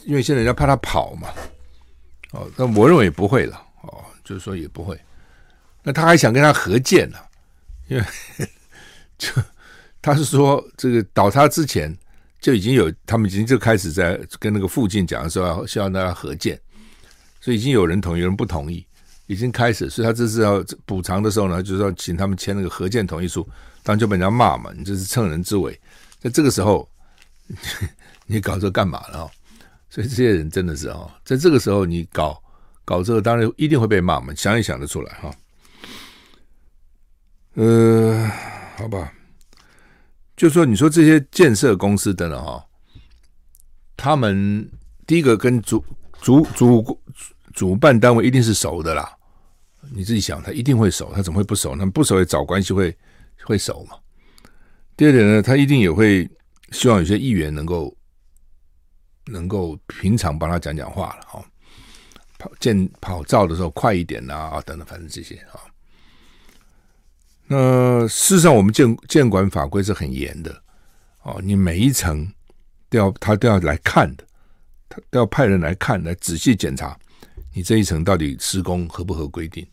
[0.05, 1.29] 因为现在人家怕他跑嘛，
[2.31, 4.97] 哦，但我认为也不会了哦，就是说也不会。
[5.83, 7.19] 那他还想跟他合建呢，
[7.93, 8.05] 因为
[9.19, 9.31] 就。
[10.05, 11.97] 他是说，这个倒塌之前
[12.41, 16.61] 就已经有，他们已经就开始在跟那个附近讲说要希望大家合建，
[17.41, 18.85] 所以已经有人同意，有人不同意，
[19.29, 19.89] 已经开始。
[19.89, 23.49] 所以他这次要补偿的时候呢，就是要请他们签那个合建同意书，
[23.85, 25.81] 当然就被人家骂嘛，你这是趁人之危。
[26.19, 26.91] 在这个时候，
[28.27, 29.21] 你搞这干嘛了？
[29.21, 29.31] 哦，
[29.89, 32.43] 所以这些人真的是哦，在这个时候你搞
[32.85, 35.33] 搞这个，当然一定会被骂嘛，想也想得出来哈。
[37.55, 38.29] 呃，
[38.77, 39.13] 好吧。
[40.37, 42.65] 就说你说这些建设公司等等哈，
[43.97, 44.69] 他们
[45.07, 45.85] 第一个跟主
[46.21, 47.01] 主主
[47.53, 49.17] 主办单位一定是熟的啦。
[49.93, 51.77] 你自己想，他一定会熟，他怎么会不熟？
[51.77, 52.97] 那不熟也找关系会
[53.45, 53.97] 会熟嘛。
[54.97, 56.29] 第二点呢，他一定也会
[56.71, 57.95] 希望有些议员能够
[59.27, 61.45] 能够平常帮他讲讲话了哈。
[62.39, 65.61] 跑见跑照的时候快一点呐啊，等等，反正这些啊。
[67.47, 70.63] 那事实上，我们建建管法规是很严的
[71.23, 72.27] 哦，你每一层
[72.89, 74.25] 都要他都要来看的，
[74.89, 76.99] 他都要派人来看，来仔细检查
[77.53, 79.67] 你这一层到底施工合不合规定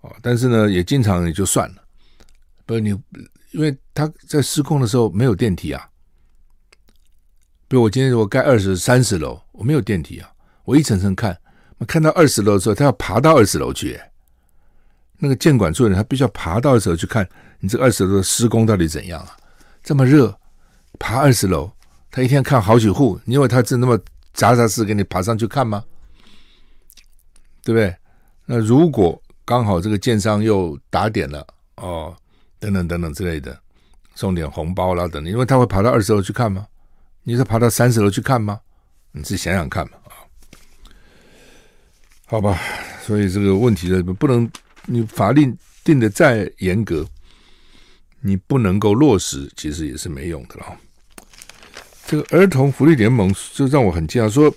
[0.00, 0.14] 哦。
[0.20, 1.84] 但是呢，也经常也就算了，
[2.66, 2.90] 不是你，
[3.52, 5.88] 因为他在施工的时候没有电梯啊。
[7.68, 10.30] 比如我今天如果盖二十三十楼，我没有电梯啊，
[10.64, 11.38] 我一层层看，
[11.86, 14.00] 看到二十楼的时候，他要爬到二十楼去。
[15.24, 17.26] 那个建管处的人，他必须要爬到二十楼去看
[17.58, 19.34] 你这二十楼的施工到底怎样啊？
[19.82, 20.38] 这么热，
[20.98, 21.72] 爬二十楼，
[22.10, 23.98] 他一天看好几户，你以为他真那么
[24.34, 25.82] 杂杂事给你爬上去看吗？
[27.62, 27.96] 对不对？
[28.44, 31.46] 那如果刚好这个建商又打点了
[31.76, 32.14] 哦，
[32.58, 33.58] 等等等等之类的，
[34.14, 36.66] 送点红包啦等等，因为他会爬到二十楼去看吗？
[37.22, 38.60] 你是爬到三十楼去看吗？
[39.12, 40.12] 你自己想想看嘛啊！
[42.26, 42.58] 好吧，
[43.02, 44.50] 所以这个问题呢，不能。
[44.86, 47.06] 你法令定的再严格，
[48.20, 50.76] 你不能够落实，其实也是没用的了。
[52.06, 54.54] 这个儿童福利联盟就让我很惊讶，说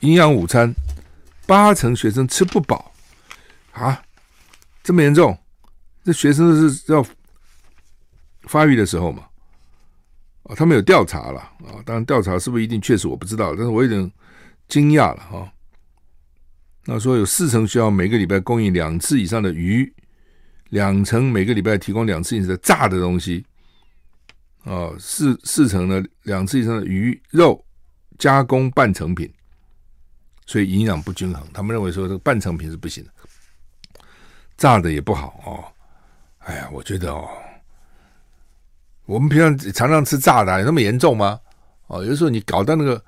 [0.00, 0.74] 营养午餐
[1.46, 2.92] 八成学生吃不饱
[3.72, 4.02] 啊，
[4.82, 5.38] 这么严重？
[6.04, 7.06] 这学生是要
[8.42, 9.24] 发育的时候嘛？
[10.44, 14.12] 啊，他们有调查了啊，当然调查是不是一定确实我不知道，但是我有点
[14.68, 15.50] 惊讶了哈。
[16.86, 19.90] 那说有四成需要每个礼拜供应两次以上的鱼，
[20.68, 23.44] 两成每个礼拜提供两次以上的炸的东西，
[24.64, 27.64] 啊，四四成呢两次以上的鱼肉
[28.18, 29.32] 加工半成品，
[30.44, 31.42] 所以营养不均衡。
[31.54, 33.10] 他们认为说这个半成品是不行的，
[34.58, 35.64] 炸的也不好哦。
[36.40, 37.26] 哎呀，我觉得哦，
[39.06, 41.40] 我们平常常常吃炸的，有那么严重吗？
[41.86, 43.02] 哦，有的时候你搞到那个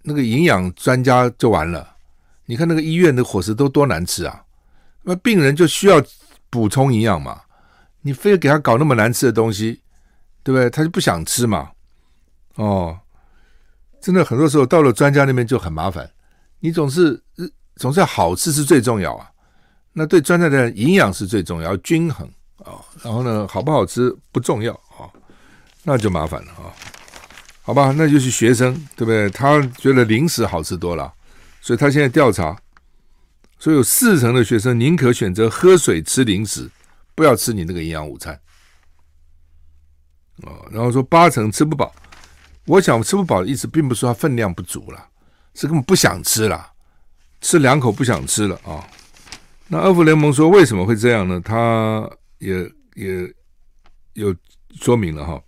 [0.00, 1.93] 那个营养专家就完了。
[2.46, 4.42] 你看那个医院的伙食都多难吃啊！
[5.02, 6.02] 那病人就需要
[6.50, 7.40] 补充营养嘛，
[8.02, 9.80] 你非要给他搞那么难吃的东西，
[10.42, 10.68] 对不对？
[10.70, 11.70] 他就不想吃嘛。
[12.56, 12.98] 哦，
[14.00, 16.10] 真的很多时候到了专家那边就很麻烦。
[16.60, 17.22] 你总是
[17.76, 19.30] 总是要好吃是最重要啊。
[19.92, 22.26] 那对专家的营养是最重要，要均衡
[22.58, 22.80] 啊。
[23.02, 25.08] 然后呢，好不好吃不重要啊，
[25.82, 26.72] 那就麻烦了啊。
[27.62, 29.28] 好吧，那就是学生对不对？
[29.30, 31.12] 他觉得零食好吃多了。
[31.64, 32.54] 所以他现在调查，
[33.58, 36.70] 所以有四成的学生宁可选择喝水吃零食，
[37.14, 38.38] 不要吃你那个营养午餐。
[40.42, 41.90] 哦，然后说八成吃不饱，
[42.66, 45.08] 我想吃不饱的意思并不是说他分量不足了，
[45.54, 46.70] 是根本不想吃了，
[47.40, 48.86] 吃两口不想吃了啊。
[49.68, 51.40] 那二福联盟说为什么会这样呢？
[51.40, 52.06] 他
[52.40, 53.34] 也也
[54.12, 54.36] 有
[54.78, 55.42] 说明了哈。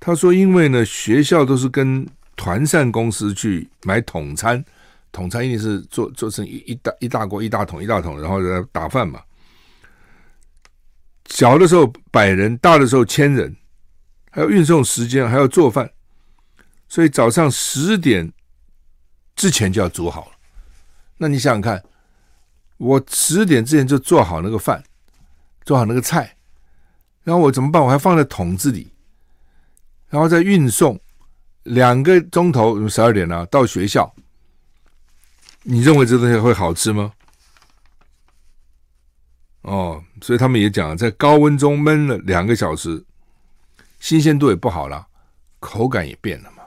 [0.00, 4.64] 他说因为呢学校都是跟团膳公司去买统餐。
[5.12, 9.22] 统餐一定是做做成一一大一大锅一大桶一大桶，然后来打饭嘛。
[11.26, 13.56] 小的时候百人，大的时候千人，
[14.30, 15.90] 还要运送时间，还要做饭，
[16.88, 18.32] 所以早上十点
[19.34, 20.32] 之前就要煮好了。
[21.16, 21.82] 那你想想看，
[22.76, 24.84] 我十点之前就做好那个饭，
[25.64, 26.36] 做好那个菜，
[27.24, 27.82] 然后我怎么办？
[27.82, 28.92] 我还放在桶子里，
[30.08, 31.00] 然后再运送
[31.64, 34.14] 两个钟头，十二点了到学校。
[35.68, 37.12] 你认为这东西会好吃吗？
[39.62, 43.04] 哦，所以他们也讲，在高温中焖了两个小时，
[43.98, 45.08] 新鲜度也不好了，
[45.58, 46.62] 口感也变了嘛。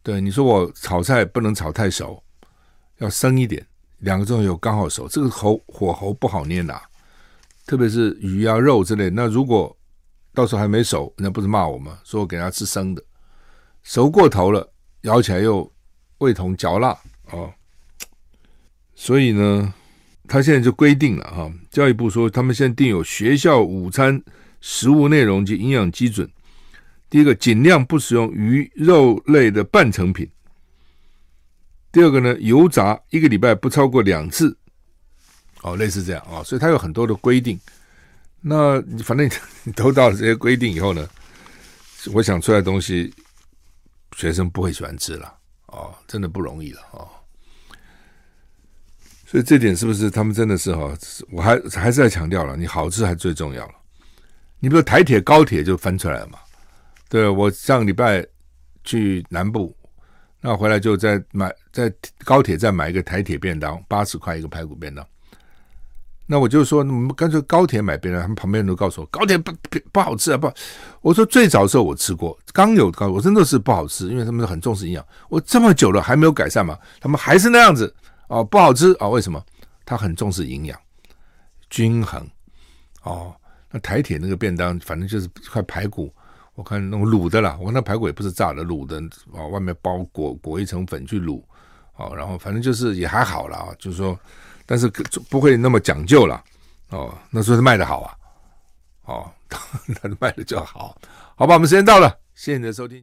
[0.00, 2.22] 对，你说我炒菜不能炒太熟，
[2.98, 3.66] 要生一点，
[3.98, 6.80] 两个钟头有刚好熟，这个喉火候不好捏呐，
[7.66, 9.10] 特别是鱼啊肉之类。
[9.10, 9.76] 那如果
[10.32, 11.98] 到时候还没熟，那不是骂我吗？
[12.04, 13.02] 说我给他吃生的，
[13.82, 15.68] 熟过头了，咬起来又
[16.18, 16.96] 味同嚼蜡
[17.32, 17.52] 哦。
[19.00, 19.72] 所以呢，
[20.26, 24.20] 他现在就规定了哈，教育部说他们现在定有学校午餐
[24.60, 26.28] 食物内容及营养基准。
[27.08, 30.28] 第一个，尽量不使用鱼肉类的半成品。
[31.92, 34.58] 第二个呢，油炸一个礼拜不超过两次。
[35.62, 37.58] 哦，类似这样啊，所以他有很多的规定。
[38.40, 39.30] 那反正
[39.62, 41.08] 你都到了这些规定以后呢，
[42.12, 43.14] 我想出来的东西，
[44.16, 45.32] 学生不会喜欢吃了
[45.66, 47.08] 哦，真的不容易了哦。
[49.30, 50.90] 所以这点是不是他们真的是哈？
[51.30, 53.74] 我还还是在强调了，你好吃还最重要了。
[54.58, 56.38] 你比如台铁、高铁就翻出来了嘛？
[57.10, 58.24] 对，我上个礼拜
[58.84, 59.76] 去南部，
[60.40, 61.92] 那回来就再买在
[62.24, 65.06] 高铁站买一个台铁便当，八十块一个排骨便当。
[66.30, 68.22] 那我就说，我们干脆高铁买便当。
[68.22, 69.52] 他们旁边人都告诉我，高铁不
[69.92, 70.38] 不好吃啊！
[70.38, 70.50] 不，
[71.02, 75.04] 我说最早的时候我吃过，刚有高，我真的是不好吃，因为他们很重视营养。
[75.28, 77.94] 我这么久了还没有改善嘛，他们还是那样子
[78.28, 79.10] 哦，不好吃啊、哦？
[79.10, 79.44] 为什么？
[79.84, 80.78] 他很重视营养，
[81.68, 82.26] 均衡
[83.02, 83.34] 哦。
[83.70, 86.14] 那台铁那个便当，反正就是一块排骨，
[86.54, 89.02] 我看那种卤的啦，我看那排骨也不是炸的，卤的、
[89.32, 91.42] 哦，外面包裹裹一层粉去卤，
[91.96, 94.18] 哦，然后反正就是也还好了，就是说。
[94.70, 94.86] 但是
[95.30, 96.44] 不会那么讲究了
[96.90, 98.14] 哦，那说是卖的好啊，
[99.06, 99.32] 哦，
[100.02, 100.94] 那卖的就好，
[101.36, 103.02] 好吧，我们时间到了，谢谢你的收听。